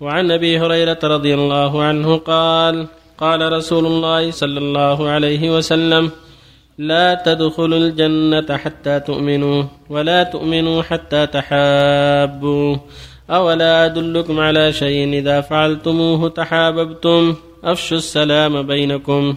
[0.00, 2.86] وعن أبي هريرة رضي الله عنه قال
[3.18, 6.10] قال رسول الله صلى الله عليه وسلم
[6.78, 12.76] لا تدخلوا الجنة حتى تؤمنوا ولا تؤمنوا حتى تحابوا
[13.30, 19.34] أولا أدلكم على شيء إذا فعلتموه تحاببتم أفشوا السلام بينكم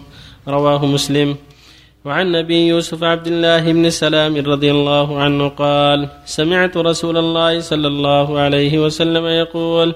[0.48, 1.36] رواه مسلم.
[2.04, 7.88] وعن نبي يوسف عبد الله بن سلام رضي الله عنه قال سمعت رسول الله صلى
[7.88, 9.94] الله عليه وسلم يقول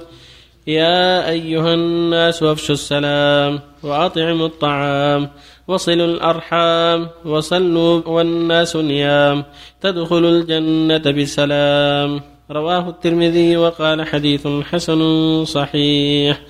[0.68, 5.28] يا أيها الناس افشوا السلام وأطعموا الطعام
[5.68, 9.44] وصلوا الأرحام وصلوا والناس نيام
[9.80, 12.20] تدخلوا الجنة بسلام.
[12.50, 15.00] رواه الترمذي وقال حديث حسن
[15.44, 16.40] صحيح.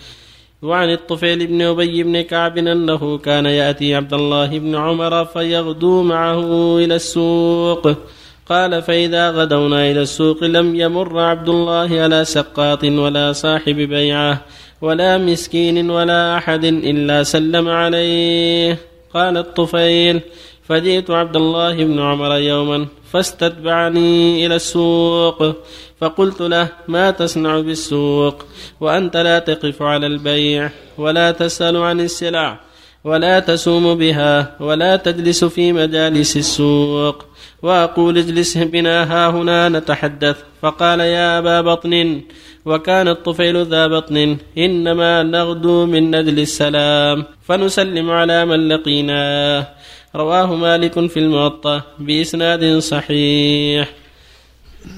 [0.62, 6.79] وعن الطفيل بن أبي بن كعب أنه كان يأتي عبد الله بن عمر فيغدو معه
[6.79, 7.89] إلى السوق.
[8.48, 14.45] قال فإذا غدونا إلى السوق لم يمر عبد الله على سقاط ولا صاحب بيعة
[14.80, 18.78] ولا مسكين ولا أحد إلا سلم عليه.
[19.14, 20.20] قال الطفيل
[20.69, 25.56] فجئت عبد الله بن عمر يوما فاستتبعني إلى السوق.
[26.01, 28.45] فقلت له ما تصنع بالسوق
[28.80, 32.61] وأنت لا تقف على البيع ولا تسأل عن السلع.
[33.09, 37.17] ولا تسوم بها ولا تجلس في مجالس السوق.
[37.62, 40.37] وأقول اجلس بنا ها هنا نتحدث.
[40.62, 41.92] فقال يا أبا بطن
[42.69, 49.67] وكان الطفيل ذا بطن إنما نغدو من نجل السلام فنسلم على من لقيناه
[50.14, 53.86] رواه مالك في الموطأ بإسناد صحيح.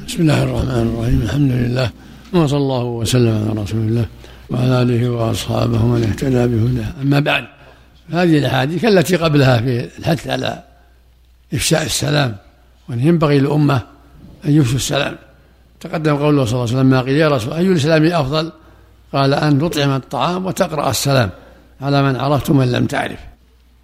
[0.06, 1.20] بسم الله الرحمن الرحيم.
[1.26, 1.88] الحمد لله.
[2.34, 4.06] وصلى الله وسلم على رسول الله
[4.50, 6.90] وعلى آله وأصحابه من اهتدى بهداه.
[7.02, 7.44] أما بعد
[8.12, 10.62] هذه الأحاديث التي قبلها في الحث على
[11.54, 12.36] إفشاء السلام
[12.88, 13.82] وأن ينبغي للأمة
[14.44, 15.16] أن يفشوا السلام.
[15.80, 18.52] تقدم قوله صلى الله عليه وسلم ما قيل يا رسول أي الإسلام أفضل؟
[19.12, 21.30] قال أن تطعم الطعام وتقرأ السلام
[21.80, 23.18] على من عرفت ومن لم تعرف.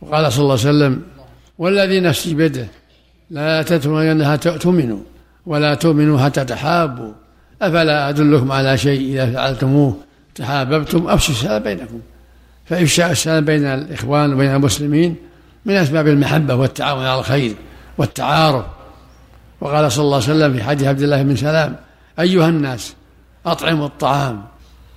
[0.00, 1.02] وقال صلى الله عليه وسلم
[1.58, 2.66] والذي نفسي بيده
[3.31, 5.00] لا تتمنى حتى تؤمنوا
[5.47, 7.12] ولا تؤمنوا حتى تحابوا.
[7.62, 9.97] أفلا أدلكم على شيء إذا فعلتموه؟
[10.34, 12.00] تحاببتم أفشوا السلام بينكم.
[12.69, 15.16] فإفشاء السلام بين الإخوان وبين المسلمين
[15.65, 17.54] من أسباب المحبة والتعاون على الخير
[17.99, 18.65] والتعارف.
[19.60, 21.76] وقال صلى الله عليه وسلم في حديث عبد الله بن سلام
[22.21, 22.94] أيها الناس
[23.47, 24.44] أطعموا الطعام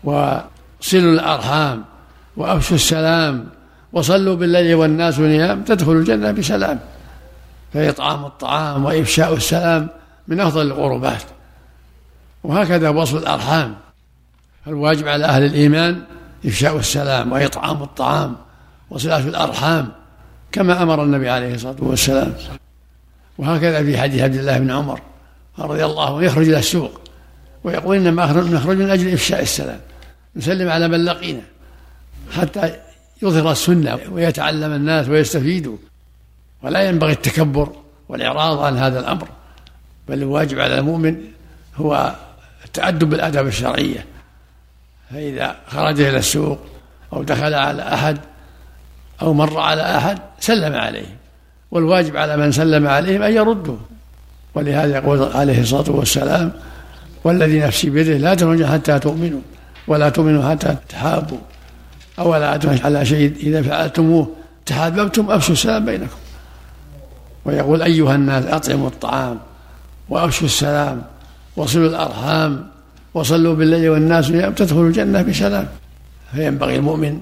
[0.04, 1.84] وصلوا الأرحام
[2.38, 3.46] وأفشوا السلام
[3.94, 6.80] وصلوا بالليل والناس نيام تدخلوا الجنة بسلام.
[7.74, 9.90] فإطعام الطعام وإفشاء السلام
[10.28, 11.24] من أفضل القربات.
[12.44, 13.76] وهكذا وصل الأرحام.
[14.66, 16.02] فالواجب على أهل الإيمان
[16.46, 18.36] إفشاء السلام وإطعام الطعام
[18.90, 19.92] وصلاة الأرحام
[20.52, 22.34] كما أمر النبي عليه الصلاة والسلام.
[23.38, 25.02] وهكذا في حديث عبد الله بن عمر
[25.60, 27.02] رضي الله عنه يخرج إلى السوق
[27.64, 29.80] ويقول إنما نخرج من أجل إفشاء السلام
[30.36, 31.42] نسلم على من لقينا
[32.32, 32.76] حتى
[33.22, 35.78] يظهر السنة ويتعلم الناس ويستفيدوا
[36.64, 37.74] ولا ينبغي التكبر
[38.10, 39.28] والإعراض عن هذا الأمر
[40.08, 41.18] بل الواجب على المؤمن
[41.76, 42.16] هو
[42.66, 44.06] التأدب بالآداب الشرعية.
[45.14, 46.60] فإذا خرج إلى السوق
[47.14, 48.18] أو دخل على أحد
[49.22, 51.18] أو مر على أحد سلم عليه
[51.72, 53.78] والواجب على من سلم عليهم أن يردوا
[54.56, 56.52] ولهذا يقول عليه الصلاة والسلام
[57.24, 59.42] والذي نفسي بيده لا تؤمنوا حتى تؤمنوا
[59.88, 61.38] ولا تؤمنوا حتى تحابوا
[62.20, 64.30] أولا أدعو على شيء إذا فعلتموه
[64.66, 66.18] تحاببتم أفشوا السلام بينكم.
[67.46, 69.40] ويقول أيها الناس أطعموا الطعام
[70.10, 71.02] وأفشوا السلام
[71.58, 72.68] وصلوا الأرحام
[73.14, 75.68] وصلوا بالليل والناس نيام تدخلوا الجنة بسلام.
[76.32, 77.22] فينبغي المؤمن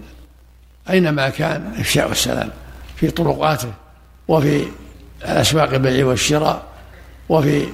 [0.90, 2.50] أينما كان إفشاء السلام
[2.96, 3.72] في طرقاته
[4.28, 4.64] وفي
[5.22, 6.64] الأسواق البيع والشراء
[7.30, 7.66] وفي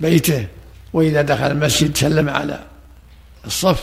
[0.00, 0.46] بيته
[0.92, 2.60] وإذا دخل المسجد سلم على
[3.46, 3.82] الصف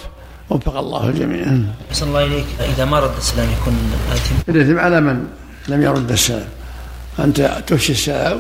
[0.50, 1.46] وفق الله الجميع
[1.92, 2.46] أحسن الله إليك.
[2.60, 5.28] إذا ما رد السلام يكون آثم الإثم على من
[5.68, 6.48] لم يرد السلام.
[7.20, 8.40] أنت تفشي السلام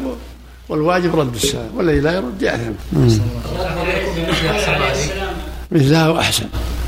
[0.69, 2.71] والواجب رد السلام والذي لا يرد يأثم
[5.71, 6.45] مثله أحسن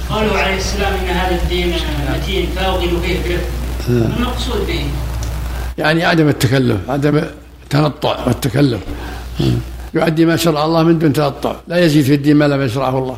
[0.10, 1.74] قالوا عليه السلام إن هذا الدين
[2.14, 3.42] متين فاوغل فيه كف
[3.90, 4.86] ما المقصود به؟
[5.78, 7.22] يعني عدم التكلف عدم
[7.64, 8.80] التنطع والتكلف.
[9.94, 11.56] يؤدي ما شرع الله من دون تنطع.
[11.68, 13.18] لا يزيد في الدين ما لم يشرعه الله.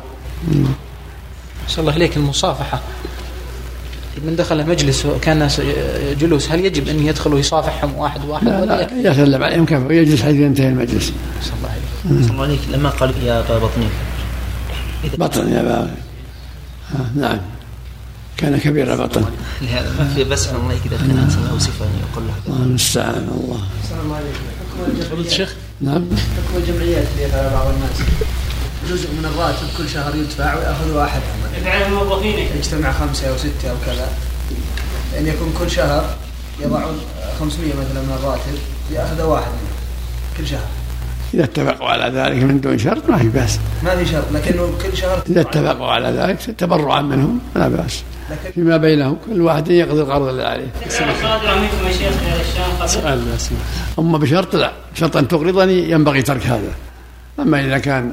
[1.68, 2.80] صلى الله إليك المصافحة.
[4.24, 5.60] من دخل مجلس وكان الناس
[6.20, 10.36] جلوس هل يجب أن يدخل ويصافحهم واحد واحد؟ لا, لا؟ يسلم عليهم كفى ويجلس حيث
[10.36, 11.12] ينتهي المجلس.
[11.42, 12.20] صلى الله عليك.
[12.22, 14.15] أحسن الله إليك لما قال يا أبا بطني إذا
[15.18, 15.94] بطن يا بابا.
[16.94, 17.40] آه نعم.
[18.36, 19.24] كان كبير بطن
[19.62, 22.66] لهذا ما في بس عن الله إذا كان إنسان له صفة أن يقول له الله
[22.66, 23.60] المستعان الله
[25.10, 26.04] فضيلة الشيخ؟ نعم.
[26.04, 27.96] حكم الجمعيات اللي يفعلها بعض الناس.
[28.90, 31.20] جزء من الراتب كل شهر يدفع ويأخذ واحد.
[31.56, 32.38] يفعل الموظفين.
[32.56, 34.08] يجتمع خمسة أو ستة أو كذا.
[35.18, 36.16] أن يكون كل شهر
[36.60, 37.00] يضعون
[37.40, 38.58] 500 مثلا من الراتب
[38.92, 39.76] يأخذ واحد منهم
[40.36, 40.68] كل شهر.
[41.34, 43.58] إذا اتفقوا على ذلك من دون شرط ما في بأس.
[43.84, 48.02] ما في شرط لكنه كل شهر إذا اتفقوا على ذلك تبرعا منهم فلا بأس.
[48.30, 50.66] لكن فيما بينهم كل واحد يقضي القرض اللي عليه.
[50.80, 53.50] تكون صادرة منكم يا شيخ الشام قبل سؤال بس
[53.98, 54.72] أما بشرط لا.
[54.94, 56.72] شرط أن تقرضني ينبغي ترك هذا.
[57.38, 58.12] أما إذا كان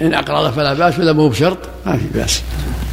[0.00, 2.42] إن أقرض فلا بأس ولا مو بشرط ما في بأس.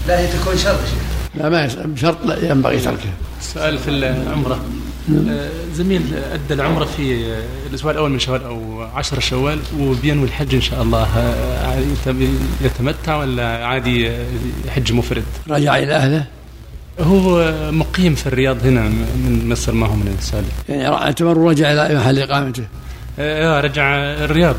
[0.07, 1.00] لا هي تكون شرط يا شيخ.
[1.36, 3.09] لا ما بشرط لا ينبغي تركه
[3.41, 4.53] سؤال في العمرة.
[4.53, 4.78] آه،
[5.74, 6.01] زميل
[6.34, 10.81] أدى العمرة في آه، الأسبوع الأول من شوال أو عشر شوال وبينوي الحج إن شاء
[10.81, 11.04] الله.
[11.18, 12.16] آه، يت-
[12.62, 14.25] يتمتع ولا عادي آه،
[14.68, 16.25] يحج مفرد؟ رجع إلى أهله؟
[17.00, 21.72] هو آه، مقيم في الرياض هنا من مصر ما هو من السالم يعني اعتبر رجع
[21.72, 22.63] إلى محل إقامته؟
[23.19, 24.56] آه، رجع الرياض.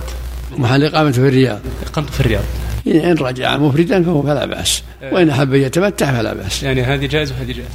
[0.59, 2.45] محل إقامته في الرياض؟ إقامته في الرياض.
[2.87, 4.83] إن رجع مفردا فهو فلا بأس.
[5.13, 6.63] وإن أحب أن يتمتع فلا بأس.
[6.63, 7.69] يعني هذه جائز وهذه جائز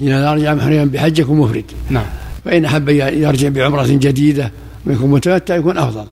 [0.00, 2.06] إذا رجع محرما بحج يكون مفرد نعم.
[2.44, 4.52] فإن أحب يرجع بعمرة جديدة
[4.86, 6.06] ويكون متمتع يكون أفضل.